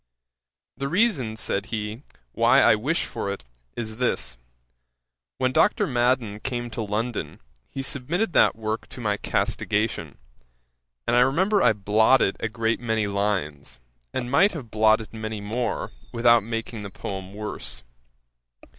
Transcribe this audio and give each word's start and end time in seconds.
The 0.77 0.87
reason 0.87 1.37
(said 1.37 1.67
he) 1.67 2.01
why 2.31 2.59
I 2.59 2.73
wish 2.73 3.05
for 3.05 3.31
it, 3.31 3.43
is 3.75 3.97
this: 3.97 4.35
when 5.37 5.51
Dr. 5.51 5.85
Madden 5.85 6.39
came 6.39 6.71
to 6.71 6.81
London, 6.81 7.39
he 7.69 7.83
submitted 7.83 8.33
that 8.33 8.55
work 8.55 8.87
to 8.87 8.99
my 8.99 9.17
castigation; 9.17 10.17
and 11.05 11.15
I 11.15 11.19
remember 11.19 11.61
I 11.61 11.73
blotted 11.73 12.35
a 12.39 12.49
great 12.49 12.79
many 12.79 13.05
lines, 13.05 13.79
and 14.11 14.31
might 14.31 14.53
have 14.53 14.71
blotted 14.71 15.13
many 15.13 15.39
more, 15.39 15.91
without 16.11 16.41
making 16.43 16.81
the 16.81 16.89
poem 16.89 17.35
worse. 17.35 17.83